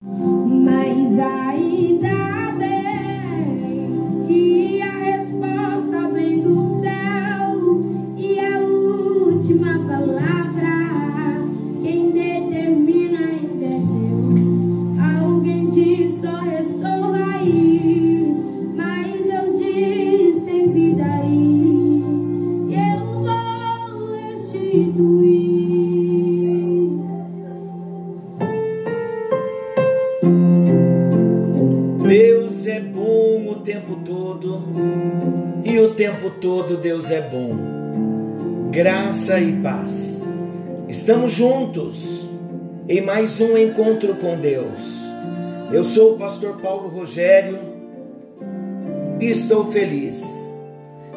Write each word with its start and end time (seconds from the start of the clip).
Mas 0.00 1.18
ainda 1.18 2.08
bem 2.08 2.47
Graça 39.08 39.40
e 39.40 39.52
paz. 39.62 40.22
Estamos 40.86 41.32
juntos 41.32 42.28
em 42.86 43.00
mais 43.00 43.40
um 43.40 43.56
encontro 43.56 44.14
com 44.16 44.38
Deus. 44.38 45.00
Eu 45.72 45.82
sou 45.82 46.12
o 46.12 46.18
pastor 46.18 46.60
Paulo 46.60 46.90
Rogério 46.90 47.58
e 49.18 49.24
estou 49.30 49.72
feliz. 49.72 50.22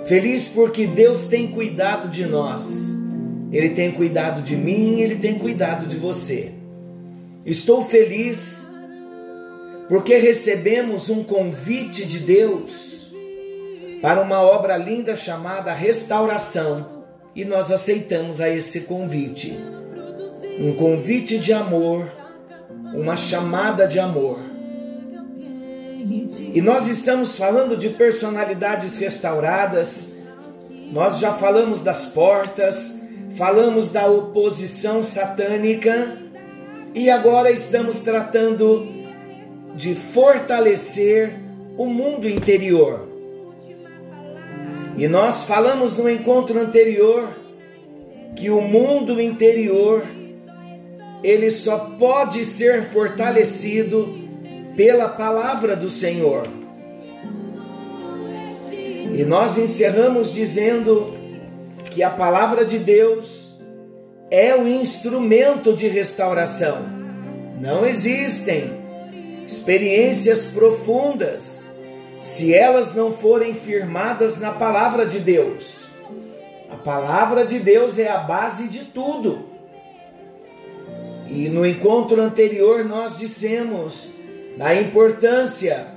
Feliz 0.06 0.48
porque 0.48 0.88
Deus 0.88 1.26
tem 1.26 1.50
cuidado 1.50 2.08
de 2.08 2.26
nós. 2.26 2.94
Ele 3.52 3.72
tem 3.72 3.92
cuidado 3.92 4.42
de 4.42 4.56
mim, 4.56 5.02
ele 5.02 5.18
tem 5.18 5.38
cuidado 5.38 5.86
de 5.86 5.98
você. 5.98 6.54
Estou 7.46 7.84
feliz 7.84 8.74
porque 9.90 10.16
recebemos 10.16 11.10
um 11.10 11.26
convite 11.26 12.06
de 12.06 12.20
Deus 12.20 13.12
para 14.02 14.22
uma 14.22 14.40
obra 14.42 14.78
linda 14.78 15.18
chamada 15.18 15.74
restauração 15.74 16.91
e 17.36 17.46
nós 17.46 17.72
aceitamos 17.72 18.42
a 18.42 18.50
esse 18.50 18.82
convite. 18.82 19.58
Um 20.60 20.74
convite 20.76 21.40
de 21.40 21.54
amor, 21.54 22.12
uma 22.94 23.16
chamada 23.16 23.88
de 23.88 24.00
amor. 24.00 24.40
E 26.54 26.62
nós 26.62 26.88
estamos 26.88 27.38
falando 27.38 27.78
de 27.78 27.90
personalidades 27.90 28.98
restauradas, 28.98 30.18
nós 30.92 31.20
já 31.20 31.34
falamos 31.34 31.80
das 31.80 32.08
portas, 32.08 33.04
falamos 33.38 33.90
da 33.90 34.08
oposição 34.08 35.02
satânica 35.02 36.18
e 36.94 37.10
agora 37.10 37.50
estamos 37.50 38.00
tratando 38.00 38.86
de 39.74 39.96
fortalecer 39.96 41.40
o 41.78 41.86
mundo 41.86 42.28
interior. 42.28 43.11
E 45.02 45.08
nós 45.08 45.46
falamos 45.46 45.98
no 45.98 46.08
encontro 46.08 46.60
anterior 46.60 47.28
que 48.36 48.52
o 48.52 48.62
mundo 48.62 49.20
interior 49.20 50.06
ele 51.24 51.50
só 51.50 51.96
pode 51.98 52.46
ser 52.46 52.84
fortalecido 52.84 54.14
pela 54.78 55.10
palavra 55.10 55.76
do 55.76 55.90
Senhor. 55.90 56.48
E 59.12 59.24
nós 59.24 59.58
encerramos 59.58 60.36
dizendo 60.36 61.18
que 61.86 62.04
a 62.04 62.12
palavra 62.12 62.64
de 62.64 62.78
Deus 62.78 63.60
é 64.30 64.56
o 64.56 64.68
instrumento 64.68 65.74
de 65.74 65.88
restauração. 65.88 66.86
Não 67.60 67.88
existem 67.88 68.70
experiências 69.48 70.46
profundas 70.46 71.71
se 72.22 72.54
elas 72.54 72.96
não 72.96 73.12
forem 73.12 73.54
firmadas 73.54 74.40
na 74.40 74.52
palavra 74.52 75.06
de 75.06 75.20
Deus. 75.20 75.90
A 76.70 76.76
palavra 76.78 77.46
de 77.46 77.60
Deus 77.60 78.00
é 78.00 78.10
a 78.10 78.20
base 78.20 78.70
de 78.70 78.86
tudo. 78.86 79.50
E 81.28 81.50
no 81.50 81.66
encontro 81.66 82.22
anterior 82.22 82.86
nós 82.86 83.18
dissemos 83.18 84.16
da 84.56 84.76
importância 84.76 85.88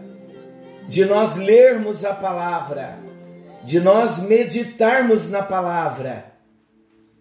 de 0.89 1.05
nós 1.05 1.37
lermos 1.37 2.05
a 2.05 2.15
palavra, 2.15 2.99
de 3.63 3.79
nós 3.79 4.27
meditarmos 4.27 5.31
na 5.31 5.43
palavra, 5.43 6.33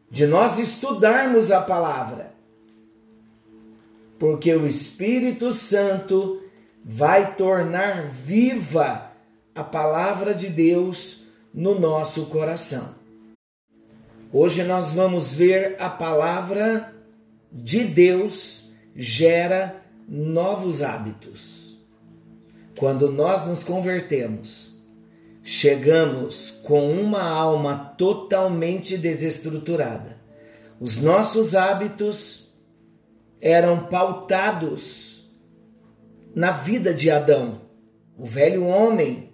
de 0.10 0.26
nós 0.26 0.60
estudarmos 0.60 1.52
a 1.52 1.62
palavra 1.62 2.34
porque 4.24 4.56
o 4.56 4.66
Espírito 4.66 5.52
Santo 5.52 6.43
vai 6.84 7.36
tornar 7.36 8.06
viva 8.06 9.12
a 9.56 9.64
palavra 9.64 10.34
de 10.34 10.50
Deus 10.50 11.24
no 11.54 11.80
nosso 11.80 12.26
coração. 12.26 12.96
Hoje 14.32 14.64
nós 14.64 14.92
vamos 14.92 15.34
ver 15.34 15.76
a 15.80 15.90
palavra 15.90 16.94
de 17.52 17.84
Deus 17.84 18.72
gera 18.96 19.82
novos 20.08 20.82
hábitos. 20.82 21.78
Quando 22.78 23.12
nós 23.12 23.48
nos 23.48 23.64
convertemos, 23.64 24.74
chegamos 25.44 26.62
com 26.64 26.92
uma 26.92 27.22
alma 27.22 27.94
totalmente 27.98 28.98
desestruturada. 28.98 30.18
Os 30.80 30.98
nossos 30.98 31.54
hábitos 31.54 32.48
eram 33.40 33.86
pautados 33.86 35.13
na 36.34 36.52
vida 36.52 36.94
de 36.94 37.10
Adão, 37.10 37.62
o 38.18 38.26
velho 38.26 38.66
homem. 38.66 39.34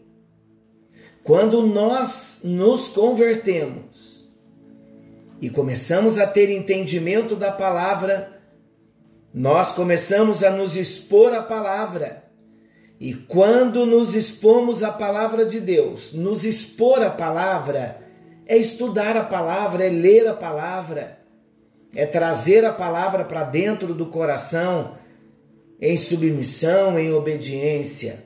Quando 1.24 1.62
nós 1.62 2.42
nos 2.44 2.88
convertemos 2.88 4.30
e 5.40 5.50
começamos 5.50 6.18
a 6.18 6.26
ter 6.26 6.50
entendimento 6.50 7.36
da 7.36 7.52
palavra, 7.52 8.42
nós 9.34 9.72
começamos 9.72 10.44
a 10.44 10.52
nos 10.52 10.76
expor 10.76 11.34
à 11.34 11.42
palavra. 11.42 12.24
E 13.00 13.14
quando 13.14 13.86
nos 13.86 14.16
expomos 14.16 14.84
à 14.84 14.92
palavra 14.92 15.46
de 15.46 15.60
Deus, 15.60 16.14
nos 16.14 16.44
expor 16.44 17.02
à 17.02 17.10
palavra 17.10 18.02
é 18.46 18.58
estudar 18.58 19.16
a 19.16 19.24
palavra, 19.24 19.86
é 19.86 19.90
ler 19.90 20.28
a 20.28 20.34
palavra 20.34 21.20
é 21.96 22.06
trazer 22.06 22.66
a 22.66 22.74
palavra 22.74 23.26
para 23.26 23.44
dentro 23.44 23.94
do 23.94 24.08
coração 24.08 24.96
em 25.82 25.96
submissão, 25.96 27.00
em 27.00 27.14
obediência. 27.14 28.24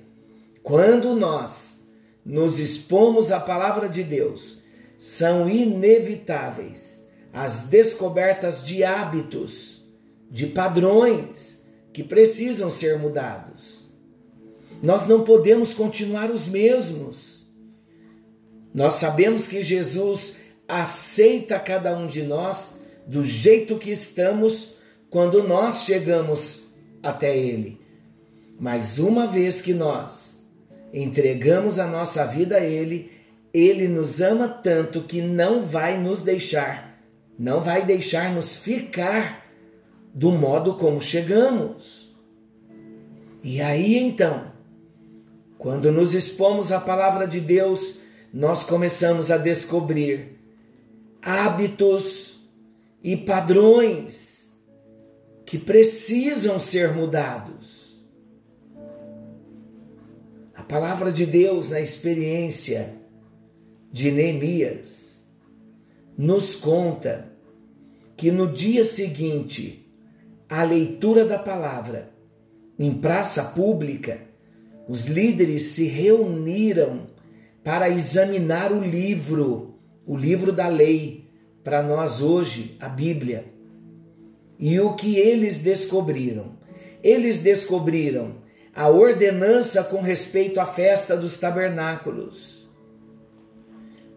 Quando 0.62 1.16
nós 1.16 1.94
nos 2.25 2.59
expomos 2.59 3.31
à 3.31 3.40
palavra 3.40 3.88
de 3.88 4.03
Deus, 4.03 4.59
são 4.97 5.50
inevitáveis 5.50 7.08
as 7.34 7.68
descobertas 7.68 8.64
de 8.64 8.84
hábitos, 8.84 9.84
de 10.30 10.47
padrões 10.47 11.66
que 11.91 12.03
precisam 12.03 12.69
ser 12.69 12.97
mudados. 13.00 13.90
Nós 14.81 15.08
não 15.08 15.24
podemos 15.24 15.74
continuar 15.74 16.30
os 16.31 16.47
mesmos. 16.47 17.47
Nós 18.74 18.96
sabemos 18.96 19.47
que 19.47 19.64
Jesus 19.64 20.41
aceita 20.68 21.59
cada 21.59 21.96
um 21.97 22.08
de 22.08 22.24
nós 22.24 22.85
do 23.06 23.24
jeito 23.24 23.78
que 23.78 23.91
estamos 23.91 24.78
quando 25.09 25.44
nós 25.44 25.84
chegamos 25.84 26.62
até 27.03 27.38
Ele. 27.38 27.80
Mas 28.59 28.97
uma 28.97 29.28
vez 29.28 29.62
que 29.62 29.74
nós 29.74 30.50
entregamos 30.94 31.78
a 31.78 31.86
nossa 31.86 32.25
vida 32.25 32.58
a 32.58 32.66
Ele, 32.66 33.12
Ele 33.53 33.88
nos 33.88 34.22
ama 34.22 34.47
tanto 34.47 35.02
que 35.02 35.22
não 35.22 35.62
vai 35.62 36.00
nos 36.00 36.22
deixar, 36.22 36.97
não 37.38 37.62
vai 37.62 37.86
deixar-nos 37.86 38.58
ficar 38.58 39.46
do 40.14 40.31
modo 40.31 40.75
como 40.75 41.02
chegamos. 41.02 42.16
E 43.44 43.59
aí 43.59 43.97
então, 43.97 44.53
quando 45.58 45.91
nos 45.91 46.14
expomos 46.14 46.72
à 46.72 46.79
palavra 46.79 47.28
de 47.28 47.40
Deus, 47.40 47.99
nós 48.34 48.64
começamos 48.64 49.29
a 49.29 49.38
descobrir 49.38 50.40
hábitos 51.22 52.49
e 53.03 53.17
padrões 53.17 54.42
que 55.53 55.59
precisam 55.59 56.59
ser 56.59 56.94
mudados. 56.94 57.96
A 60.55 60.64
palavra 60.64 61.11
de 61.11 61.28
Deus 61.28 61.70
na 61.70 61.79
experiência 61.79 62.96
de 63.91 64.09
Neemias 64.09 65.28
nos 66.17 66.55
conta 66.55 67.32
que 68.17 68.32
no 68.32 68.52
dia 68.52 68.84
seguinte 68.84 69.88
à 70.50 70.64
leitura 70.64 71.23
da 71.23 71.38
palavra 71.38 72.11
em 72.79 72.91
praça 72.91 73.52
pública, 73.52 74.22
os 74.90 75.06
líderes 75.06 75.66
se 75.66 75.85
reuniram 75.85 77.09
para 77.64 77.91
examinar 77.91 78.72
o 78.72 78.84
livro, 78.84 79.76
o 80.03 80.17
livro 80.17 80.52
da 80.52 80.67
lei 80.67 81.29
para 81.64 81.84
nós 81.84 82.22
hoje 82.22 82.76
a 82.79 82.90
Bíblia. 82.90 83.53
E 84.63 84.79
o 84.79 84.93
que 84.93 85.17
eles 85.17 85.61
descobriram? 85.61 86.63
eles 87.03 87.39
descobriram 87.39 88.35
a 88.73 88.87
ordenança 88.87 89.83
com 89.83 90.01
respeito 90.01 90.59
à 90.59 90.65
festa 90.65 91.17
dos 91.17 91.37
tabernáculos. 91.37 92.63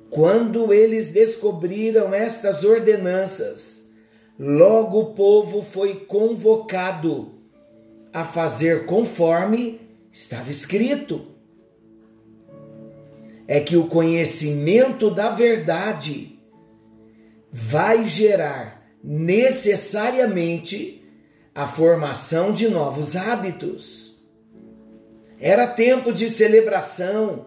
Quando 0.08 0.72
eles 0.72 1.12
descobriram 1.12 2.14
estas 2.14 2.62
ordenanças, 2.62 3.90
logo 4.38 5.00
o 5.00 5.14
povo 5.14 5.62
foi 5.62 6.06
convocado 6.06 7.34
a 8.12 8.24
fazer 8.24 8.86
conforme 8.86 9.80
estava 10.12 10.48
escrito. 10.48 11.34
É 13.48 13.60
que 13.60 13.76
o 13.76 13.88
conhecimento 13.88 15.10
da 15.10 15.28
verdade 15.28 16.38
vai 17.52 18.04
gerar 18.04 18.75
necessariamente 19.06 21.00
a 21.54 21.64
formação 21.64 22.52
de 22.52 22.68
novos 22.68 23.14
hábitos. 23.14 24.20
Era 25.38 25.68
tempo 25.68 26.12
de 26.12 26.28
celebração, 26.28 27.46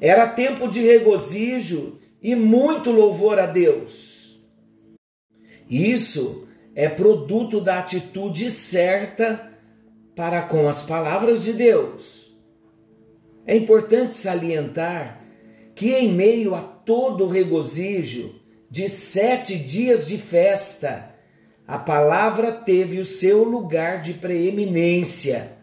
era 0.00 0.26
tempo 0.26 0.66
de 0.66 0.80
regozijo 0.80 2.00
e 2.20 2.34
muito 2.34 2.90
louvor 2.90 3.38
a 3.38 3.46
Deus. 3.46 4.44
Isso 5.70 6.48
é 6.74 6.88
produto 6.88 7.60
da 7.60 7.78
atitude 7.78 8.50
certa 8.50 9.52
para 10.16 10.42
com 10.42 10.68
as 10.68 10.82
palavras 10.82 11.44
de 11.44 11.52
Deus. 11.52 12.36
É 13.46 13.54
importante 13.54 14.16
salientar 14.16 15.24
que, 15.74 15.92
em 15.92 16.12
meio 16.12 16.54
a 16.54 16.62
todo 16.62 17.28
regozijo 17.28 18.45
de 18.76 18.90
sete 18.90 19.56
dias 19.56 20.06
de 20.06 20.18
festa, 20.18 21.08
a 21.66 21.78
palavra 21.78 22.52
teve 22.52 22.98
o 22.98 23.06
seu 23.06 23.42
lugar 23.42 24.02
de 24.02 24.12
preeminência. 24.12 25.56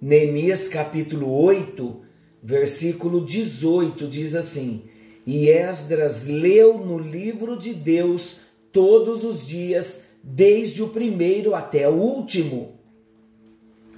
Neemias 0.00 0.66
capítulo 0.66 1.30
8, 1.30 2.00
versículo 2.42 3.26
18 3.26 4.08
diz 4.08 4.34
assim: 4.34 4.88
E 5.26 5.50
Esdras 5.50 6.26
leu 6.26 6.78
no 6.78 6.98
livro 6.98 7.58
de 7.58 7.74
Deus 7.74 8.44
todos 8.72 9.22
os 9.22 9.46
dias 9.46 10.12
desde 10.24 10.82
o 10.82 10.88
primeiro 10.88 11.54
até 11.54 11.90
o 11.90 11.92
último. 11.92 12.72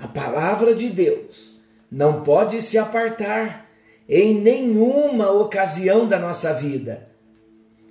A 0.01 0.09
palavra 0.09 0.75
de 0.75 0.89
Deus 0.89 1.61
não 1.89 2.25
pode 2.25 2.61
se 2.61 2.77
apartar 2.77 3.71
em 4.09 4.35
nenhuma 4.41 5.31
ocasião 5.31 6.09
da 6.09 6.19
nossa 6.19 6.53
vida. 6.55 7.12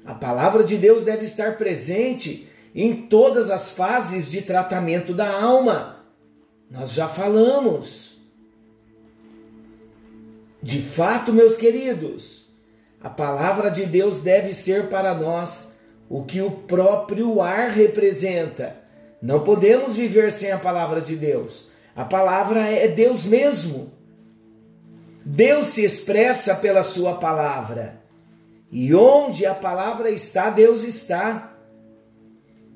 A 0.05 0.13
palavra 0.13 0.63
de 0.63 0.77
Deus 0.77 1.03
deve 1.03 1.25
estar 1.25 1.57
presente 1.57 2.49
em 2.73 3.07
todas 3.07 3.49
as 3.49 3.71
fases 3.71 4.29
de 4.29 4.41
tratamento 4.41 5.13
da 5.13 5.29
alma. 5.29 6.05
Nós 6.69 6.93
já 6.93 7.07
falamos. 7.07 8.21
De 10.63 10.81
fato, 10.81 11.33
meus 11.33 11.57
queridos, 11.57 12.49
a 13.01 13.09
palavra 13.09 13.69
de 13.69 13.85
Deus 13.85 14.19
deve 14.19 14.53
ser 14.53 14.87
para 14.87 15.13
nós 15.13 15.81
o 16.09 16.23
que 16.23 16.41
o 16.41 16.51
próprio 16.51 17.41
ar 17.41 17.71
representa. 17.71 18.75
Não 19.21 19.43
podemos 19.43 19.95
viver 19.95 20.31
sem 20.31 20.51
a 20.51 20.57
palavra 20.57 21.01
de 21.01 21.15
Deus. 21.15 21.69
A 21.95 22.05
palavra 22.05 22.61
é 22.61 22.87
Deus 22.87 23.25
mesmo. 23.25 23.91
Deus 25.23 25.67
se 25.67 25.83
expressa 25.83 26.55
pela 26.55 26.83
sua 26.83 27.15
palavra. 27.15 28.00
E 28.71 28.95
onde 28.95 29.45
a 29.45 29.53
palavra 29.53 30.09
está, 30.09 30.49
Deus 30.49 30.83
está. 30.83 31.53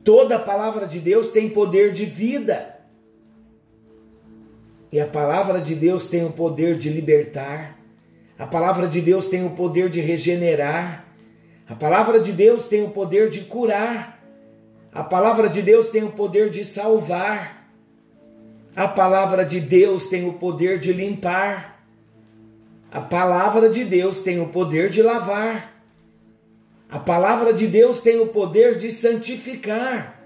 Toda 0.03 0.35
a 0.35 0.39
palavra 0.39 0.85
de 0.85 0.99
Deus 0.99 1.29
tem 1.29 1.49
poder 1.49 1.93
de 1.93 2.05
vida. 2.05 2.75
E 4.91 4.99
a 4.99 5.07
palavra 5.07 5.61
de 5.61 5.73
Deus 5.73 6.07
tem 6.07 6.25
o 6.25 6.31
poder 6.31 6.75
de 6.75 6.89
libertar. 6.89 7.79
A 8.37 8.45
palavra 8.45 8.87
de 8.87 8.99
Deus 8.99 9.27
tem 9.27 9.45
o 9.45 9.51
poder 9.51 9.89
de 9.89 10.01
regenerar. 10.01 11.05
A 11.67 11.75
palavra 11.75 12.19
de 12.19 12.33
Deus 12.33 12.67
tem 12.67 12.83
o 12.83 12.89
poder 12.89 13.29
de 13.29 13.41
curar. 13.41 14.21
A 14.93 15.03
palavra 15.03 15.49
de 15.49 15.61
Deus 15.61 15.87
tem 15.87 16.03
o 16.03 16.11
poder 16.11 16.49
de 16.49 16.63
salvar. 16.63 17.69
A 18.75 18.87
palavra 18.87 19.45
de 19.45 19.61
Deus 19.61 20.07
tem 20.07 20.27
o 20.27 20.33
poder 20.33 20.77
de 20.77 20.91
limpar. 20.91 21.81
A 22.91 23.01
palavra 23.01 23.69
de 23.69 23.83
Deus 23.85 24.19
tem 24.19 24.39
o 24.41 24.47
poder 24.47 24.89
de 24.89 25.01
lavar. 25.01 25.74
A 26.89 26.99
palavra 26.99 27.51
de 27.51 27.67
Deus 27.67 27.99
tem 27.99 28.19
o 28.19 28.27
poder 28.27 28.77
de 28.77 28.91
santificar, 28.91 30.21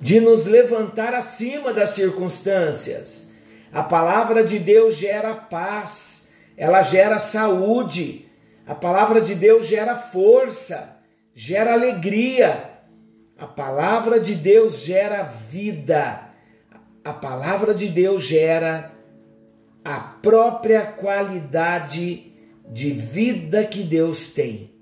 de 0.00 0.20
nos 0.20 0.46
levantar 0.46 1.14
acima 1.14 1.72
das 1.72 1.90
circunstâncias. 1.90 3.36
A 3.72 3.82
palavra 3.82 4.42
de 4.42 4.58
Deus 4.58 4.96
gera 4.96 5.34
paz, 5.34 6.34
ela 6.56 6.82
gera 6.82 7.18
saúde, 7.18 8.30
a 8.66 8.74
palavra 8.74 9.20
de 9.20 9.34
Deus 9.34 9.66
gera 9.66 9.96
força, 9.96 11.00
gera 11.34 11.72
alegria. 11.72 12.70
A 13.38 13.46
palavra 13.46 14.20
de 14.20 14.34
Deus 14.34 14.80
gera 14.80 15.22
vida. 15.22 16.28
A 17.02 17.12
palavra 17.12 17.72
de 17.72 17.88
Deus 17.88 18.22
gera 18.22 18.92
a 19.84 19.98
própria 19.98 20.82
qualidade 20.82 22.32
de 22.68 22.90
vida 22.90 23.64
que 23.64 23.82
Deus 23.82 24.32
tem. 24.32 24.79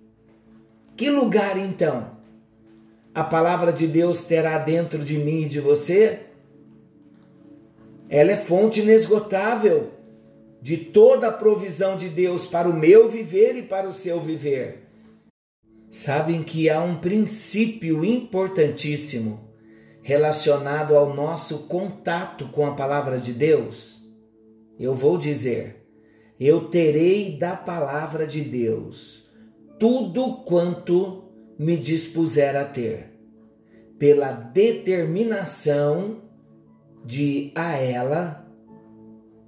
Que 0.98 1.10
lugar 1.10 1.56
então 1.56 2.10
a 3.14 3.22
palavra 3.22 3.72
de 3.72 3.86
Deus 3.86 4.24
terá 4.24 4.58
dentro 4.58 5.04
de 5.04 5.16
mim 5.16 5.42
e 5.42 5.48
de 5.48 5.60
você? 5.60 6.22
Ela 8.08 8.32
é 8.32 8.36
fonte 8.36 8.80
inesgotável 8.80 9.92
de 10.60 10.76
toda 10.76 11.28
a 11.28 11.32
provisão 11.32 11.96
de 11.96 12.08
Deus 12.08 12.46
para 12.46 12.68
o 12.68 12.76
meu 12.76 13.08
viver 13.08 13.54
e 13.54 13.62
para 13.62 13.86
o 13.86 13.92
seu 13.92 14.20
viver. 14.20 14.88
Sabem 15.88 16.42
que 16.42 16.68
há 16.68 16.80
um 16.80 16.96
princípio 16.96 18.04
importantíssimo 18.04 19.54
relacionado 20.02 20.96
ao 20.96 21.14
nosso 21.14 21.68
contato 21.68 22.48
com 22.48 22.66
a 22.66 22.74
palavra 22.74 23.18
de 23.18 23.32
Deus? 23.32 24.02
Eu 24.76 24.94
vou 24.94 25.16
dizer: 25.16 25.88
eu 26.40 26.68
terei 26.68 27.38
da 27.38 27.54
palavra 27.54 28.26
de 28.26 28.40
Deus 28.40 29.27
tudo 29.78 30.38
quanto 30.44 31.24
me 31.58 31.76
dispuser 31.76 32.56
a 32.56 32.64
ter, 32.64 33.12
pela 33.98 34.32
determinação 34.32 36.22
de 37.04 37.52
a 37.54 37.76
ela 37.76 38.46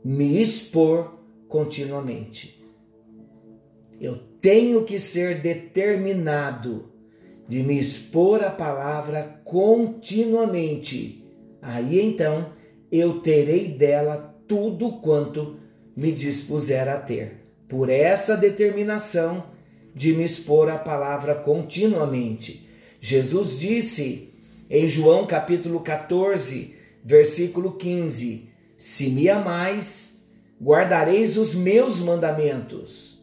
me 0.04 0.40
expor 0.40 1.18
continuamente. 1.48 2.64
Eu 4.00 4.16
tenho 4.40 4.84
que 4.84 4.98
ser 4.98 5.40
determinado 5.40 6.90
de 7.46 7.62
me 7.62 7.78
expor 7.78 8.42
à 8.42 8.50
palavra 8.50 9.40
continuamente. 9.44 11.24
Aí 11.60 12.00
então 12.00 12.52
eu 12.90 13.20
terei 13.20 13.68
dela 13.68 14.34
tudo 14.48 15.00
quanto 15.00 15.58
me 15.94 16.12
dispuser 16.12 16.88
a 16.88 16.98
ter. 16.98 17.44
Por 17.68 17.90
essa 17.90 18.36
determinação 18.36 19.49
de 19.94 20.12
me 20.12 20.24
expor 20.24 20.68
à 20.68 20.78
palavra 20.78 21.34
continuamente. 21.34 22.68
Jesus 23.00 23.58
disse 23.58 24.34
em 24.68 24.86
João 24.86 25.26
capítulo 25.26 25.80
14, 25.80 26.76
versículo 27.04 27.72
15: 27.72 28.50
se 28.80 29.10
me 29.10 29.28
amais, 29.28 30.30
guardareis 30.58 31.36
os 31.36 31.54
meus 31.54 32.00
mandamentos. 32.00 33.18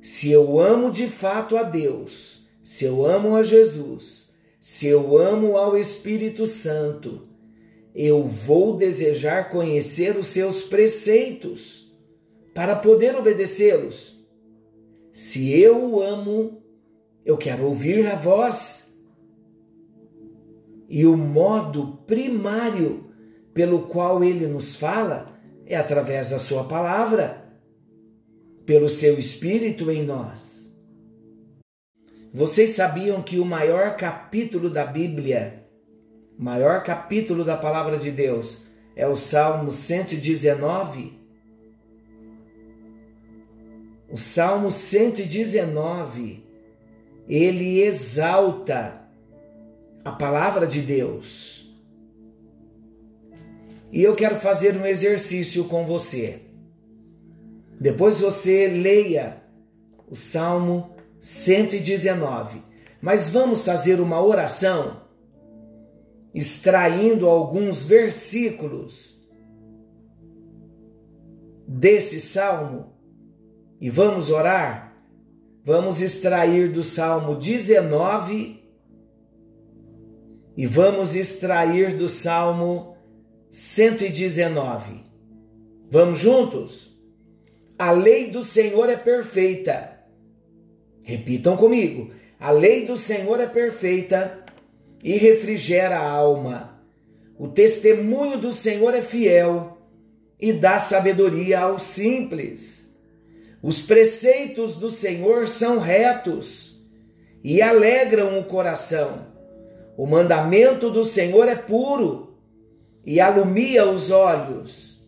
Se 0.00 0.30
eu 0.30 0.60
amo 0.60 0.92
de 0.92 1.08
fato 1.08 1.56
a 1.56 1.64
Deus, 1.64 2.46
se 2.62 2.84
eu 2.84 3.04
amo 3.04 3.34
a 3.34 3.42
Jesus, 3.42 4.30
se 4.60 4.86
eu 4.86 5.18
amo 5.18 5.56
ao 5.56 5.76
Espírito 5.76 6.46
Santo, 6.46 7.26
eu 7.92 8.22
vou 8.22 8.76
desejar 8.76 9.50
conhecer 9.50 10.16
os 10.16 10.28
seus 10.28 10.62
preceitos 10.62 11.90
para 12.54 12.76
poder 12.76 13.16
obedecê-los. 13.16 14.21
Se 15.12 15.52
eu 15.52 15.90
o 15.90 16.02
amo, 16.02 16.62
eu 17.24 17.36
quero 17.36 17.64
ouvir 17.64 18.06
a 18.06 18.14
voz. 18.14 18.98
E 20.88 21.04
o 21.06 21.16
modo 21.16 21.98
primário 22.06 23.12
pelo 23.52 23.82
qual 23.82 24.24
ele 24.24 24.46
nos 24.46 24.74
fala 24.74 25.38
é 25.66 25.76
através 25.76 26.30
da 26.30 26.38
sua 26.38 26.64
palavra, 26.64 27.44
pelo 28.64 28.88
seu 28.88 29.18
espírito 29.18 29.90
em 29.90 30.02
nós. 30.02 30.82
Vocês 32.32 32.70
sabiam 32.70 33.20
que 33.20 33.38
o 33.38 33.44
maior 33.44 33.96
capítulo 33.96 34.70
da 34.70 34.86
Bíblia, 34.86 35.66
maior 36.38 36.82
capítulo 36.82 37.44
da 37.44 37.56
palavra 37.56 37.98
de 37.98 38.10
Deus, 38.10 38.64
é 38.96 39.06
o 39.06 39.16
Salmo 39.16 39.70
119? 39.70 41.21
O 44.12 44.16
Salmo 44.18 44.70
119, 44.70 46.44
ele 47.26 47.80
exalta 47.80 49.00
a 50.04 50.12
palavra 50.12 50.66
de 50.66 50.82
Deus 50.82 51.62
e 53.92 54.02
eu 54.02 54.14
quero 54.14 54.36
fazer 54.36 54.76
um 54.76 54.86
exercício 54.86 55.64
com 55.64 55.84
você. 55.84 56.40
Depois 57.78 58.20
você 58.20 58.68
leia 58.68 59.42
o 60.08 60.16
Salmo 60.16 60.94
119. 61.18 62.62
Mas 63.00 63.28
vamos 63.28 63.64
fazer 63.64 64.00
uma 64.00 64.22
oração 64.22 65.02
extraindo 66.34 67.28
alguns 67.28 67.84
versículos 67.84 69.18
desse 71.66 72.20
salmo 72.20 72.91
e 73.82 73.90
vamos 73.90 74.30
orar. 74.30 74.96
Vamos 75.64 76.00
extrair 76.00 76.70
do 76.70 76.84
Salmo 76.84 77.34
19 77.34 78.62
e 80.56 80.66
vamos 80.66 81.16
extrair 81.16 81.96
do 81.96 82.08
Salmo 82.08 82.96
119. 83.50 85.02
Vamos 85.90 86.20
juntos? 86.20 86.96
A 87.76 87.90
lei 87.90 88.30
do 88.30 88.42
Senhor 88.42 88.88
é 88.88 88.96
perfeita. 88.96 89.98
Repitam 91.02 91.56
comigo. 91.56 92.12
A 92.38 92.52
lei 92.52 92.86
do 92.86 92.96
Senhor 92.96 93.40
é 93.40 93.48
perfeita 93.48 94.44
e 95.02 95.16
refrigera 95.16 95.98
a 95.98 96.08
alma. 96.08 96.80
O 97.36 97.48
testemunho 97.48 98.38
do 98.38 98.52
Senhor 98.52 98.94
é 98.94 99.02
fiel 99.02 99.78
e 100.40 100.52
dá 100.52 100.78
sabedoria 100.78 101.60
aos 101.60 101.82
simples. 101.82 102.81
Os 103.62 103.80
preceitos 103.80 104.74
do 104.74 104.90
Senhor 104.90 105.46
são 105.46 105.78
retos 105.78 106.80
e 107.44 107.62
alegram 107.62 108.38
o 108.40 108.44
coração. 108.44 109.28
O 109.96 110.04
mandamento 110.04 110.90
do 110.90 111.04
Senhor 111.04 111.46
é 111.46 111.54
puro 111.54 112.38
e 113.04 113.20
alumia 113.20 113.88
os 113.88 114.10
olhos. 114.10 115.06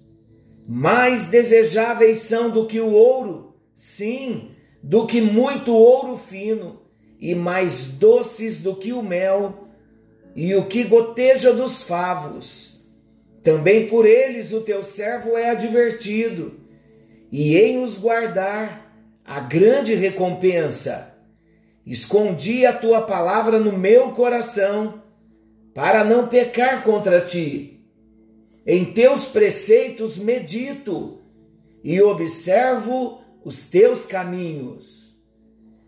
Mais 0.68 1.26
desejáveis 1.26 2.18
são 2.18 2.48
do 2.48 2.66
que 2.66 2.80
o 2.80 2.92
ouro, 2.92 3.56
sim, 3.74 4.50
do 4.80 5.04
que 5.04 5.20
muito 5.20 5.74
ouro 5.74 6.16
fino, 6.16 6.80
e 7.20 7.34
mais 7.34 7.94
doces 7.94 8.62
do 8.62 8.76
que 8.76 8.92
o 8.92 9.02
mel 9.02 9.68
e 10.36 10.54
o 10.54 10.66
que 10.66 10.84
goteja 10.84 11.52
dos 11.52 11.82
favos. 11.82 12.86
Também 13.42 13.86
por 13.88 14.06
eles 14.06 14.52
o 14.52 14.62
teu 14.62 14.82
servo 14.82 15.36
é 15.36 15.50
advertido, 15.50 16.63
e 17.36 17.56
em 17.56 17.82
os 17.82 17.98
guardar 17.98 18.94
a 19.24 19.40
grande 19.40 19.92
recompensa. 19.92 21.18
Escondi 21.84 22.64
a 22.64 22.72
tua 22.72 23.02
palavra 23.02 23.58
no 23.58 23.76
meu 23.76 24.12
coração, 24.12 25.02
para 25.74 26.04
não 26.04 26.28
pecar 26.28 26.84
contra 26.84 27.20
ti. 27.20 27.84
Em 28.64 28.84
teus 28.84 29.26
preceitos 29.26 30.16
medito 30.16 31.22
e 31.82 32.00
observo 32.00 33.20
os 33.44 33.68
teus 33.68 34.06
caminhos. 34.06 35.16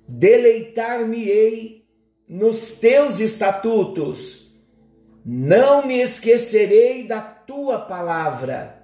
Deleitar-me-ei 0.08 1.84
nos 2.28 2.80
teus 2.80 3.20
estatutos. 3.20 4.52
Não 5.24 5.86
me 5.86 6.00
esquecerei 6.00 7.06
da 7.06 7.20
tua 7.20 7.78
palavra. 7.78 8.75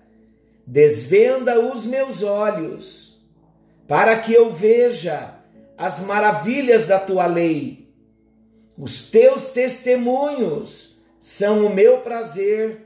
Desvenda 0.66 1.60
os 1.60 1.84
meus 1.84 2.22
olhos, 2.22 3.20
para 3.88 4.18
que 4.18 4.32
eu 4.32 4.50
veja 4.50 5.34
as 5.76 6.06
maravilhas 6.06 6.86
da 6.86 6.98
tua 6.98 7.26
lei. 7.26 7.88
Os 8.78 9.10
teus 9.10 9.50
testemunhos 9.50 11.02
são 11.18 11.66
o 11.66 11.74
meu 11.74 11.98
prazer 11.98 12.82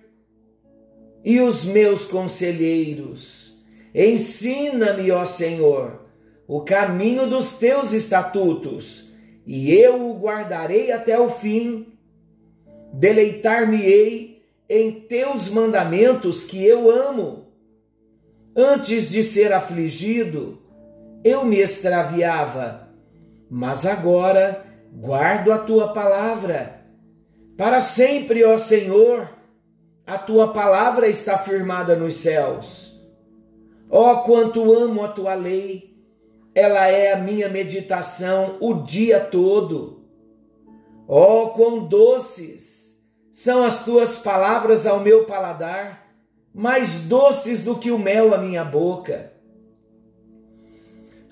e 1.25 1.41
os 1.41 1.65
meus 1.65 2.07
conselheiros. 2.07 3.59
Ensina-me, 3.95 5.11
ó 5.11 5.25
Senhor, 5.25 6.07
o 6.47 6.61
caminho 6.61 7.27
dos 7.27 7.59
teus 7.59 7.93
estatutos 7.93 9.07
e 9.47 9.73
eu 9.73 10.11
o 10.11 10.19
guardarei 10.19 10.91
até 10.91 11.19
o 11.19 11.29
fim. 11.29 11.99
Deleitar-me-ei 12.93 14.43
em 14.69 14.93
teus 14.93 15.49
mandamentos 15.49 16.45
que 16.45 16.65
eu 16.65 16.91
amo. 16.91 17.46
Antes 18.57 19.11
de 19.11 19.23
ser 19.23 19.53
afligido, 19.53 20.59
eu 21.23 21.45
me 21.45 21.59
extraviava, 21.59 22.89
mas 23.51 23.85
agora 23.85 24.65
guardo 24.93 25.53
a 25.53 25.59
tua 25.59 25.93
palavra. 25.93 26.81
Para 27.57 27.81
sempre, 27.81 28.45
ó 28.45 28.57
Senhor, 28.57 29.29
a 30.07 30.17
tua 30.17 30.53
palavra 30.53 31.07
está 31.07 31.37
firmada 31.37 31.95
nos 31.95 32.15
céus. 32.15 33.01
Ó, 33.91 34.17
quanto 34.23 34.73
amo 34.73 35.05
a 35.05 35.09
tua 35.09 35.35
lei! 35.35 35.97
ela 36.57 36.87
é 36.87 37.13
a 37.13 37.19
minha 37.19 37.51
meditação 37.51 38.57
o 38.63 38.73
dia 38.73 39.21
todo. 39.21 40.07
Oh, 41.07 41.51
quão 41.51 41.87
doces 41.87 42.99
são 43.31 43.63
as 43.63 43.85
tuas 43.85 44.17
palavras 44.17 44.87
ao 44.87 45.01
meu 45.01 45.27
paladar, 45.27 46.06
mais 46.57 47.07
doces 47.07 47.63
do 47.63 47.77
que 47.77 47.91
o 47.91 47.99
mel 47.99 48.35
à 48.35 48.39
minha 48.39 48.65
boca. 48.65 49.31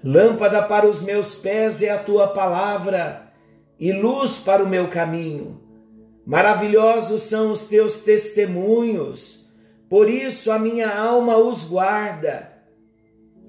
Lâmpada 0.05 0.63
para 0.65 0.87
os 0.87 1.01
meus 1.01 1.37
pés 1.37 1.81
é 1.81 1.89
a 1.89 1.99
tua 1.99 2.29
palavra 2.29 3.33
e 3.81 3.91
luz 3.91 4.41
para 4.41 4.63
o 4.63 4.69
meu 4.69 4.89
caminho. 4.89 5.63
Maravilhosos 6.27 7.23
são 7.23 7.51
os 7.51 7.65
teus 7.65 8.03
testemunhos, 8.03 9.49
por 9.89 10.11
isso 10.11 10.53
a 10.53 10.59
minha 10.59 10.95
alma 10.95 11.39
os 11.39 11.65
guarda. 11.65 12.53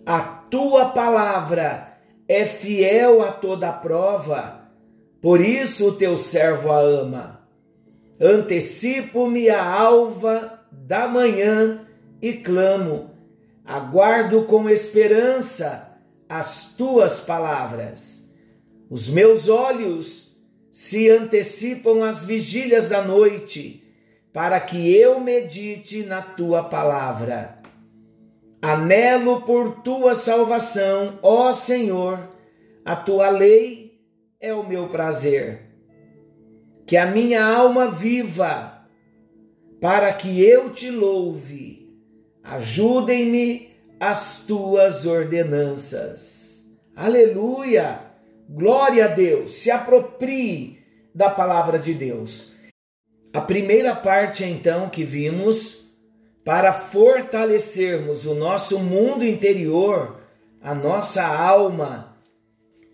A 0.05 0.21
tua 0.21 0.85
palavra 0.85 1.97
é 2.25 2.45
fiel 2.45 3.21
a 3.21 3.33
toda 3.33 3.73
prova, 3.73 4.61
por 5.21 5.41
isso 5.41 5.89
o 5.89 5.93
teu 5.95 6.15
servo 6.15 6.71
a 6.71 6.79
ama. 6.79 7.45
Antecipo-me 8.17 9.49
a 9.49 9.61
alva 9.61 10.54
da 10.85 11.07
manhã 11.07 11.87
e 12.21 12.33
clamo, 12.33 13.11
aguardo 13.63 14.43
com 14.43 14.69
esperança 14.69 15.99
as 16.27 16.73
tuas 16.75 17.21
palavras. 17.21 18.33
Os 18.89 19.09
meus 19.09 19.49
olhos 19.49 20.37
se 20.71 21.09
antecipam 21.09 22.03
às 22.03 22.25
vigílias 22.25 22.89
da 22.89 23.01
noite, 23.01 23.83
para 24.33 24.59
que 24.59 24.93
eu 24.93 25.19
medite 25.19 26.03
na 26.03 26.21
tua 26.21 26.63
palavra. 26.63 27.59
Anelo 28.61 29.41
por 29.41 29.81
tua 29.81 30.15
salvação, 30.15 31.19
ó 31.21 31.53
Senhor, 31.53 32.27
a 32.83 32.95
tua 32.95 33.29
lei 33.29 34.01
é 34.39 34.53
o 34.53 34.67
meu 34.67 34.89
prazer. 34.89 35.71
Que 36.85 36.97
a 36.97 37.05
minha 37.05 37.45
alma 37.45 37.89
viva, 37.89 38.74
para 39.79 40.11
que 40.13 40.43
eu 40.43 40.71
te 40.71 40.89
louve. 40.89 41.93
Ajudem-me 42.43 43.69
as 43.99 44.45
tuas 44.45 45.05
ordenanças. 45.05 46.65
Aleluia! 46.95 48.01
Glória 48.47 49.05
a 49.05 49.07
Deus! 49.07 49.53
Se 49.53 49.71
aproprie 49.71 50.79
da 51.13 51.29
palavra 51.29 51.79
de 51.79 51.93
Deus. 51.93 52.55
A 53.33 53.41
primeira 53.41 53.95
parte, 53.95 54.43
então, 54.43 54.89
que 54.89 55.03
vimos 55.03 55.85
para 56.43 56.71
fortalecermos 56.71 58.25
o 58.25 58.35
nosso 58.35 58.79
mundo 58.79 59.25
interior, 59.25 60.19
a 60.61 60.75
nossa 60.75 61.25
alma, 61.25 62.17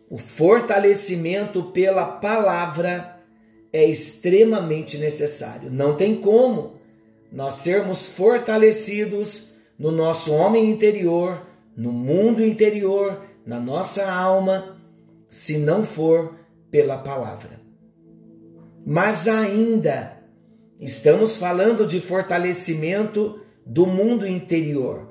o 0.10 0.18
fortalecimento 0.18 1.64
pela 1.66 2.06
palavra 2.06 3.11
é 3.72 3.86
extremamente 3.86 4.98
necessário. 4.98 5.72
Não 5.72 5.96
tem 5.96 6.20
como 6.20 6.74
nós 7.32 7.56
sermos 7.56 8.08
fortalecidos 8.08 9.54
no 9.80 9.92
nosso 9.92 10.34
homem 10.34 10.70
interior, 10.70 11.42
no 11.76 11.92
mundo 11.92 12.44
interior, 12.44 13.22
na 13.46 13.60
nossa 13.60 14.12
alma, 14.12 14.78
se 15.30 15.58
não 15.58 15.84
for 15.84 16.36
pela 16.70 16.98
palavra. 16.98 17.62
Mas 18.86 19.28
ainda 19.28 20.18
estamos 20.80 21.38
falando 21.38 21.88
de 21.88 22.02
fortalecimento 22.02 23.40
do 23.66 23.86
mundo 23.86 24.28
interior. 24.28 25.08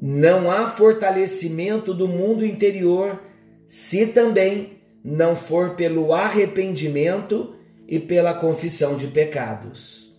Não 0.00 0.50
há 0.50 0.68
fortalecimento 0.68 1.94
do 1.94 2.06
mundo 2.06 2.44
interior 2.44 3.22
se 3.66 4.08
também 4.08 4.80
não 5.04 5.36
for 5.36 5.76
pelo 5.76 6.14
arrependimento 6.14 7.54
e 7.86 8.00
pela 8.00 8.32
confissão 8.32 8.96
de 8.96 9.08
pecados. 9.08 10.16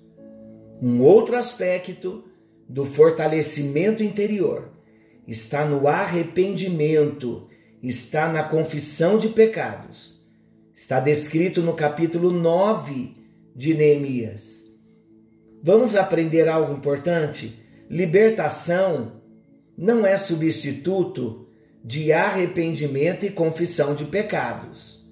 Um 0.80 1.02
outro 1.02 1.36
aspecto 1.36 2.24
do 2.70 2.86
fortalecimento 2.86 4.04
interior 4.04 4.70
está 5.28 5.66
no 5.66 5.88
arrependimento, 5.88 7.48
está 7.82 8.32
na 8.32 8.44
confissão 8.44 9.18
de 9.18 9.30
pecados. 9.30 10.24
Está 10.72 11.00
descrito 11.00 11.62
no 11.62 11.74
capítulo 11.74 12.32
9 12.32 13.16
de 13.56 13.74
Neemias. 13.74 14.66
vamos 15.64 15.96
aprender 15.96 16.48
algo 16.48 16.74
importante? 16.74 17.64
Libertação 17.90 19.22
não 19.78 20.06
é 20.06 20.18
substituto 20.18 21.45
de 21.86 22.12
arrependimento 22.12 23.28
e 23.28 23.30
confissão 23.30 23.94
de 23.94 24.06
pecados. 24.06 25.06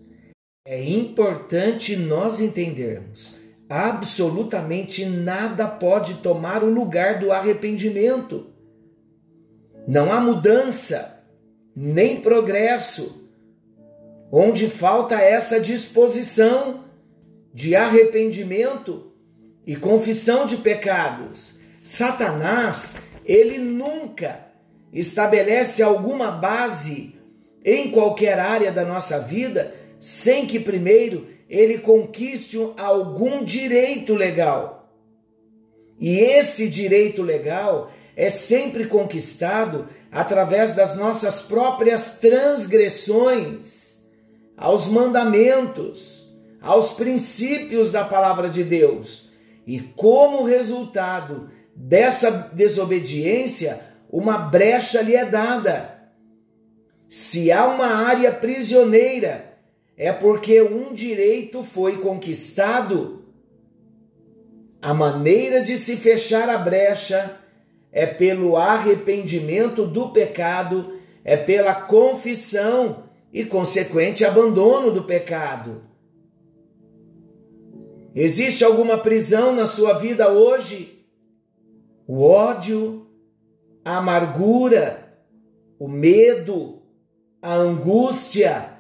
É 0.65 0.83
importante 0.83 1.95
nós 1.95 2.39
entendermos: 2.39 3.35
absolutamente 3.69 5.05
nada 5.05 5.67
pode 5.67 6.15
tomar 6.15 6.63
o 6.63 6.69
lugar 6.71 7.19
do 7.19 7.31
arrependimento. 7.31 8.47
Não 9.87 10.11
há 10.11 10.19
mudança, 10.19 11.23
nem 11.75 12.21
progresso, 12.21 13.29
onde 14.31 14.67
falta 14.67 15.21
essa 15.21 15.59
disposição 15.59 16.85
de 17.53 17.75
arrependimento 17.75 19.11
e 19.63 19.75
confissão 19.75 20.47
de 20.47 20.57
pecados. 20.57 21.59
Satanás, 21.83 23.09
ele 23.25 23.59
nunca 23.59 24.52
estabelece 24.93 25.81
alguma 25.81 26.31
base 26.31 27.15
em 27.65 27.91
qualquer 27.91 28.39
área 28.39 28.71
da 28.71 28.85
nossa 28.85 29.19
vida 29.19 29.73
sem 30.00 30.45
que 30.45 30.59
primeiro 30.59 31.27
ele 31.50 31.79
conquiste 31.79 32.57
algum 32.77 33.43
direito 33.43 34.13
legal. 34.13 34.91
E 36.00 36.19
esse 36.19 36.67
direito 36.67 37.21
legal 37.21 37.91
é 38.15 38.27
sempre 38.29 38.85
conquistado 38.85 39.88
através 40.12 40.75
das 40.75 40.97
nossas 40.97 41.43
próprias 41.43 42.19
transgressões 42.19 44.03
aos 44.57 44.88
mandamentos, 44.88 46.27
aos 46.62 46.93
princípios 46.93 47.91
da 47.91 48.03
palavra 48.03 48.50
de 48.50 48.63
Deus. 48.63 49.31
E 49.65 49.79
como 49.79 50.43
resultado 50.43 51.50
dessa 51.75 52.51
desobediência, 52.53 53.92
uma 54.13 54.38
brecha 54.38 55.01
lhe 55.01 55.15
é 55.15 55.25
dada. 55.25 56.12
Se 57.10 57.51
há 57.51 57.65
uma 57.65 57.88
área 57.88 58.32
prisioneira, 58.32 59.58
é 59.98 60.13
porque 60.13 60.62
um 60.62 60.93
direito 60.93 61.63
foi 61.63 61.98
conquistado. 61.98 63.25
A 64.79 64.93
maneira 64.93 65.63
de 65.63 65.75
se 65.75 65.98
fechar 65.98 66.48
a 66.48 66.60
brecha 66.60 67.39
é 67.91 68.05
pelo 68.05 68.55
arrependimento 68.55 69.84
do 69.84 70.12
pecado, 70.12 71.00
é 71.24 71.36
pela 71.36 71.74
confissão 71.74 73.05
e 73.34 73.43
consequente 73.43 74.24
abandono 74.24 74.91
do 74.91 75.05
pecado. 75.05 75.82
Existe 78.13 78.63
alguma 78.63 79.00
prisão 79.00 79.55
na 79.55 79.65
sua 79.65 79.93
vida 79.93 80.32
hoje? 80.32 81.03
O 82.08 82.22
ódio, 82.22 83.02
a 83.83 83.97
amargura, 83.97 85.17
o 85.77 85.87
medo, 85.87 86.81
a 87.41 87.53
angústia, 87.53 88.71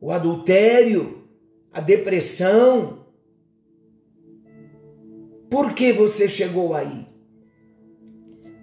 o 0.00 0.10
adultério, 0.10 1.28
a 1.72 1.80
depressão. 1.80 3.06
Por 5.48 5.74
que 5.74 5.92
você 5.92 6.28
chegou 6.28 6.74
aí? 6.74 7.06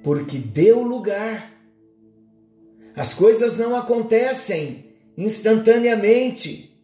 Porque 0.03 0.38
deu 0.38 0.82
lugar. 0.84 1.53
As 2.96 3.13
coisas 3.13 3.58
não 3.58 3.75
acontecem 3.75 4.94
instantaneamente. 5.17 6.77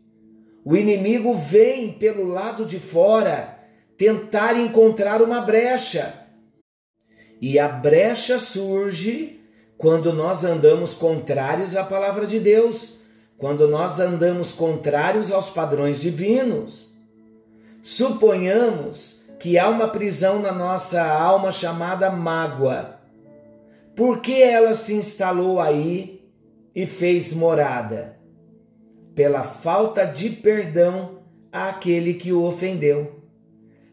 O 0.64 0.76
inimigo 0.76 1.34
vem 1.34 1.94
pelo 1.94 2.26
lado 2.26 2.66
de 2.66 2.80
fora 2.80 3.60
tentar 3.98 4.58
encontrar 4.58 5.22
uma 5.22 5.42
brecha 5.42 6.23
e 7.46 7.60
a 7.60 7.68
brecha 7.68 8.40
surge 8.40 9.42
quando 9.78 10.14
nós 10.14 10.46
andamos 10.46 10.94
contrários 10.94 11.76
à 11.76 11.84
palavra 11.84 12.26
de 12.26 12.40
Deus, 12.40 13.02
quando 13.38 13.68
nós 13.68 14.00
andamos 14.00 14.54
contrários 14.54 15.30
aos 15.30 15.50
padrões 15.50 16.00
divinos. 16.00 16.94
Suponhamos 17.84 19.26
que 19.42 19.60
há 19.60 19.68
uma 19.68 19.90
prisão 19.90 20.42
na 20.42 20.54
nossa 20.54 21.04
alma 21.04 21.52
chamada 21.52 22.10
mágoa. 22.10 23.02
Por 23.94 24.22
que 24.22 24.42
ela 24.42 24.74
se 24.74 24.94
instalou 24.94 25.60
aí 25.60 26.26
e 26.74 26.86
fez 26.86 27.34
morada? 27.34 28.16
Pela 29.14 29.44
falta 29.44 30.06
de 30.06 30.30
perdão 30.30 31.20
àquele 31.52 32.14
que 32.14 32.32
o 32.32 32.46
ofendeu. 32.46 33.22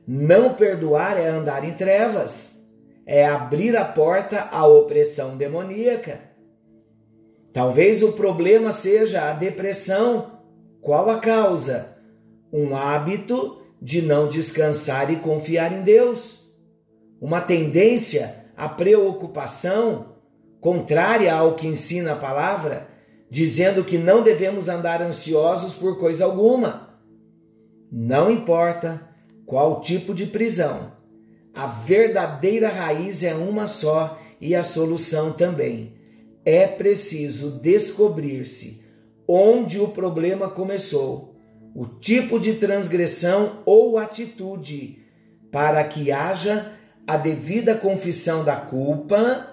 Não 0.07 0.55
perdoar 0.55 1.19
é 1.19 1.27
andar 1.27 1.65
em 1.65 1.73
trevas 1.73 2.60
é 3.13 3.27
abrir 3.27 3.77
a 3.77 3.85
porta 3.85 4.47
à 4.53 4.65
opressão 4.65 5.37
demoníaca. 5.37 6.21
Talvez 7.53 8.05
o 8.05 8.13
problema 8.13 8.71
seja 8.71 9.29
a 9.29 9.33
depressão. 9.33 10.39
Qual 10.81 11.11
a 11.11 11.19
causa? 11.19 11.99
Um 12.53 12.77
hábito 12.77 13.63
de 13.83 14.01
não 14.01 14.29
descansar 14.29 15.13
e 15.13 15.17
confiar 15.17 15.73
em 15.73 15.83
Deus. 15.83 16.53
Uma 17.21 17.41
tendência 17.41 18.47
à 18.57 18.69
preocupação, 18.69 20.15
contrária 20.61 21.35
ao 21.35 21.57
que 21.57 21.67
ensina 21.67 22.13
a 22.13 22.17
palavra, 22.17 22.87
dizendo 23.29 23.83
que 23.83 23.99
não 23.99 24.23
devemos 24.23 24.69
andar 24.69 25.03
ansiosos 25.03 25.75
por 25.75 25.99
coisa 25.99 26.25
alguma. 26.25 26.97
Não 27.91 28.31
importa 28.31 29.03
qual 29.45 29.81
tipo 29.81 30.15
de 30.15 30.27
prisão, 30.27 30.93
a 31.55 31.67
verdadeira 31.67 32.69
raiz 32.69 33.23
é 33.23 33.35
uma 33.35 33.67
só 33.67 34.19
e 34.41 34.55
a 34.55 34.63
solução 34.63 35.33
também. 35.33 35.95
É 36.45 36.67
preciso 36.67 37.61
descobrir-se 37.61 38.85
onde 39.27 39.79
o 39.79 39.89
problema 39.89 40.49
começou, 40.49 41.37
o 41.75 41.87
tipo 41.87 42.41
de 42.41 42.55
transgressão 42.55 43.63
ou 43.65 43.99
atitude, 43.99 44.99
para 45.53 45.85
que 45.85 46.11
haja 46.11 46.73
a 47.07 47.17
devida 47.17 47.75
confissão 47.75 48.45
da 48.45 48.57
culpa, 48.57 49.47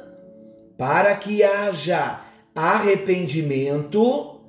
para 0.77 1.15
que 1.15 1.43
haja 1.43 2.21
arrependimento, 2.55 4.41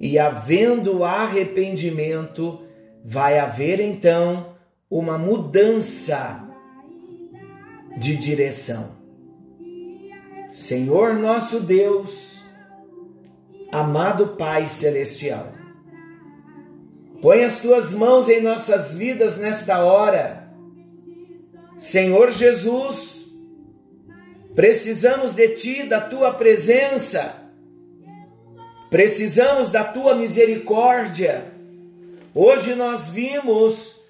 e 0.00 0.18
havendo 0.18 1.04
arrependimento, 1.04 2.60
vai 3.04 3.38
haver 3.38 3.78
então 3.78 4.51
uma 4.92 5.16
mudança 5.16 6.46
de 7.96 8.14
direção. 8.14 8.94
Senhor 10.52 11.14
nosso 11.14 11.60
Deus, 11.60 12.42
amado 13.72 14.36
Pai 14.36 14.68
Celestial, 14.68 15.50
põe 17.22 17.42
as 17.42 17.60
tuas 17.60 17.94
mãos 17.94 18.28
em 18.28 18.42
nossas 18.42 18.92
vidas 18.92 19.38
nesta 19.38 19.82
hora. 19.82 20.52
Senhor 21.78 22.30
Jesus, 22.30 23.32
precisamos 24.54 25.32
de 25.32 25.48
Ti, 25.56 25.84
da 25.84 26.02
Tua 26.02 26.34
presença, 26.34 27.50
precisamos 28.90 29.70
da 29.70 29.84
Tua 29.84 30.14
misericórdia. 30.14 31.50
Hoje 32.34 32.74
nós 32.74 33.08
vimos 33.08 34.01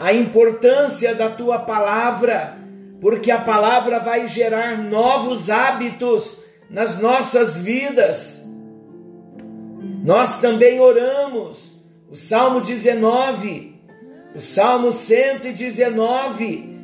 a 0.00 0.14
importância 0.14 1.14
da 1.14 1.28
tua 1.28 1.58
palavra, 1.58 2.56
porque 3.02 3.30
a 3.30 3.38
palavra 3.38 3.98
vai 3.98 4.26
gerar 4.26 4.78
novos 4.78 5.50
hábitos 5.50 6.44
nas 6.70 7.00
nossas 7.02 7.60
vidas. 7.60 8.50
Nós 10.02 10.40
também 10.40 10.80
oramos, 10.80 11.84
o 12.10 12.16
Salmo 12.16 12.62
19, 12.62 13.78
o 14.34 14.40
Salmo 14.40 14.90
119. 14.90 16.80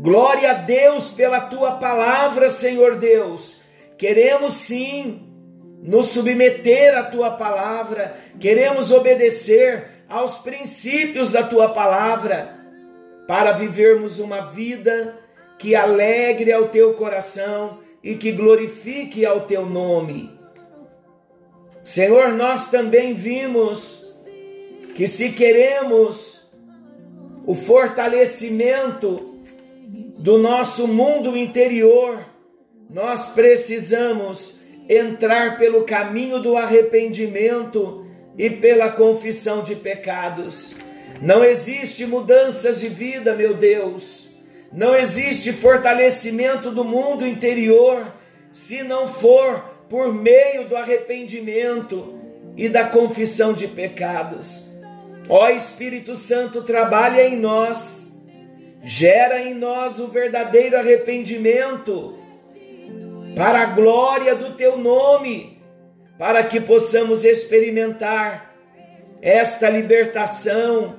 Glória 0.00 0.50
a 0.50 0.54
Deus 0.54 1.12
pela 1.12 1.42
tua 1.42 1.72
palavra, 1.76 2.50
Senhor 2.50 2.96
Deus. 2.96 3.60
Queremos 3.96 4.54
sim 4.54 5.22
nos 5.80 6.06
submeter 6.06 6.98
à 6.98 7.04
tua 7.04 7.30
palavra, 7.30 8.16
queremos 8.40 8.90
obedecer 8.90 9.97
aos 10.08 10.38
princípios 10.38 11.32
da 11.32 11.42
tua 11.42 11.68
palavra, 11.68 12.56
para 13.26 13.52
vivermos 13.52 14.18
uma 14.18 14.40
vida 14.40 15.18
que 15.58 15.74
alegre 15.74 16.52
ao 16.52 16.68
teu 16.68 16.94
coração 16.94 17.80
e 18.02 18.14
que 18.14 18.32
glorifique 18.32 19.26
ao 19.26 19.42
teu 19.42 19.66
nome. 19.66 20.30
Senhor, 21.82 22.32
nós 22.32 22.70
também 22.70 23.12
vimos 23.12 24.14
que 24.94 25.06
se 25.06 25.32
queremos 25.32 26.50
o 27.46 27.54
fortalecimento 27.54 29.36
do 30.18 30.38
nosso 30.38 30.88
mundo 30.88 31.36
interior, 31.36 32.24
nós 32.90 33.28
precisamos 33.32 34.60
entrar 34.88 35.58
pelo 35.58 35.84
caminho 35.84 36.40
do 36.40 36.56
arrependimento 36.56 38.07
e 38.38 38.48
pela 38.48 38.90
confissão 38.90 39.64
de 39.64 39.74
pecados. 39.74 40.76
Não 41.20 41.44
existe 41.44 42.06
mudanças 42.06 42.80
de 42.80 42.88
vida, 42.88 43.34
meu 43.34 43.54
Deus. 43.54 44.36
Não 44.72 44.94
existe 44.94 45.52
fortalecimento 45.52 46.70
do 46.70 46.84
mundo 46.84 47.26
interior 47.26 48.14
se 48.52 48.82
não 48.82 49.08
for 49.08 49.58
por 49.88 50.14
meio 50.14 50.68
do 50.68 50.76
arrependimento 50.76 52.14
e 52.56 52.68
da 52.68 52.84
confissão 52.84 53.52
de 53.52 53.66
pecados. 53.66 54.68
Ó 55.28 55.48
Espírito 55.48 56.14
Santo, 56.14 56.62
trabalha 56.62 57.26
em 57.26 57.36
nós, 57.36 58.18
gera 58.82 59.40
em 59.42 59.54
nós 59.54 59.98
o 59.98 60.08
verdadeiro 60.08 60.76
arrependimento, 60.76 62.18
para 63.36 63.60
a 63.60 63.66
glória 63.66 64.34
do 64.34 64.54
teu 64.54 64.78
nome, 64.78 65.57
para 66.18 66.42
que 66.42 66.60
possamos 66.60 67.24
experimentar 67.24 68.54
esta 69.22 69.70
libertação 69.70 70.96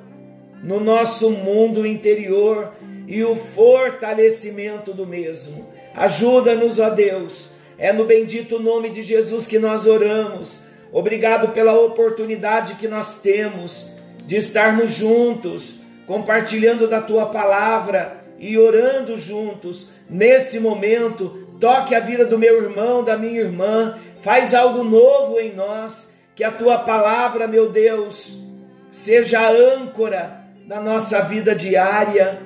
no 0.63 0.79
nosso 0.79 1.29
mundo 1.31 1.85
interior 1.85 2.73
e 3.07 3.23
o 3.23 3.35
fortalecimento 3.35 4.93
do 4.93 5.05
mesmo. 5.05 5.69
Ajuda-nos, 5.95 6.79
ó 6.79 6.89
Deus. 6.89 7.55
É 7.77 7.91
no 7.91 8.05
bendito 8.05 8.59
nome 8.59 8.89
de 8.89 9.01
Jesus 9.01 9.47
que 9.47 9.57
nós 9.57 9.85
oramos. 9.85 10.65
Obrigado 10.91 11.49
pela 11.49 11.73
oportunidade 11.73 12.75
que 12.75 12.87
nós 12.87 13.21
temos 13.21 13.95
de 14.25 14.35
estarmos 14.35 14.91
juntos, 14.91 15.81
compartilhando 16.05 16.87
da 16.87 17.01
tua 17.01 17.27
palavra 17.27 18.23
e 18.37 18.57
orando 18.57 19.17
juntos. 19.17 19.89
Nesse 20.09 20.59
momento, 20.59 21.47
toque 21.59 21.95
a 21.95 21.99
vida 21.99 22.25
do 22.25 22.37
meu 22.37 22.63
irmão, 22.63 23.03
da 23.03 23.17
minha 23.17 23.39
irmã, 23.39 23.97
faz 24.21 24.53
algo 24.53 24.83
novo 24.83 25.39
em 25.39 25.53
nós, 25.53 26.19
que 26.35 26.43
a 26.43 26.51
tua 26.51 26.79
palavra, 26.79 27.47
meu 27.47 27.69
Deus, 27.69 28.43
seja 28.91 29.39
a 29.39 29.51
âncora 29.51 30.41
da 30.67 30.79
nossa 30.79 31.21
vida 31.21 31.55
diária 31.55 32.39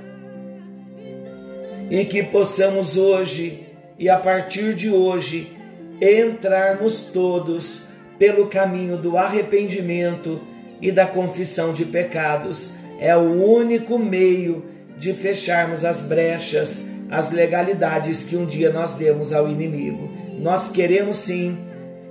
e 1.89 2.05
que 2.05 2.23
possamos 2.23 2.97
hoje 2.97 3.67
e 3.99 4.09
a 4.09 4.17
partir 4.17 4.73
de 4.73 4.89
hoje 4.89 5.55
entrarmos 6.01 7.11
todos 7.13 7.87
pelo 8.17 8.47
caminho 8.47 8.97
do 8.97 9.17
arrependimento 9.17 10.41
e 10.81 10.91
da 10.91 11.05
confissão 11.05 11.73
de 11.73 11.85
pecados. 11.85 12.77
É 12.99 13.15
o 13.15 13.43
único 13.43 13.99
meio 13.99 14.65
de 15.03 15.11
fecharmos 15.11 15.83
as 15.83 16.03
brechas, 16.03 16.93
as 17.11 17.31
legalidades 17.31 18.23
que 18.23 18.37
um 18.37 18.45
dia 18.45 18.71
nós 18.71 18.93
demos 18.93 19.33
ao 19.33 19.49
inimigo. 19.49 20.09
Nós 20.39 20.69
queremos 20.69 21.17
sim 21.17 21.57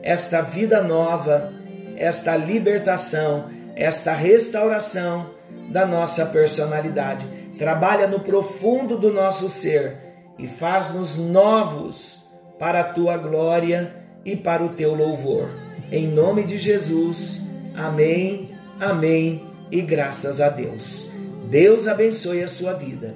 esta 0.03 0.43
vida 0.43 0.83
nova, 0.83 1.55
esta 1.97 2.37
libertação, 2.37 3.49
esta 3.75 4.13
restauração 4.13 5.31
da 5.71 5.87
nossa 5.87 6.27
personalidade. 6.27 7.25
Trabalha 7.57 8.07
no 8.07 8.21
profundo 8.21 8.99
do 8.99 9.11
nosso 9.11 9.49
ser 9.49 9.97
e 10.39 10.47
faz-nos 10.47 11.17
novos 11.17 12.27
para 12.59 12.81
a 12.81 12.85
tua 12.85 13.17
glória 13.17 13.91
e 14.23 14.37
para 14.37 14.63
o 14.63 14.69
teu 14.69 14.95
louvor. 14.95 15.49
Em 15.91 16.09
nome 16.09 16.45
de 16.45 16.59
Jesus, 16.59 17.47
amém, 17.75 18.51
amém 18.79 19.43
e 19.71 19.81
graças 19.81 20.43
a 20.43 20.51
Deus. 20.51 21.12
Deus 21.53 21.87
abençoe 21.87 22.43
a 22.43 22.49
sua 22.49 22.73
vida. 22.73 23.15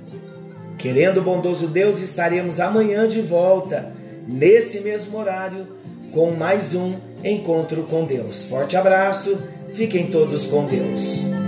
Querendo 0.76 1.20
o 1.20 1.22
bondoso 1.22 1.68
Deus, 1.68 2.02
estaremos 2.02 2.60
amanhã 2.60 3.08
de 3.08 3.22
volta, 3.22 3.90
nesse 4.28 4.82
mesmo 4.82 5.18
horário, 5.18 5.66
com 6.12 6.32
mais 6.32 6.74
um 6.74 6.96
encontro 7.24 7.84
com 7.84 8.04
Deus. 8.04 8.44
Forte 8.44 8.76
abraço, 8.76 9.42
fiquem 9.72 10.08
todos 10.08 10.46
com 10.46 10.66
Deus. 10.66 11.45